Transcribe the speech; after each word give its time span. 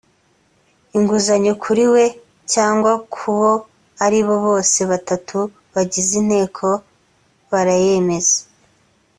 inguzanyo 0.97 1.51
kuri 1.63 1.83
we 1.93 2.05
cyangwa 2.53 2.91
kubo 3.13 3.51
aribo 4.05 4.35
bose 4.47 4.79
batatu 4.91 5.37
bagize 5.73 6.13
inteko 6.21 6.67
barayemeza 7.51 8.39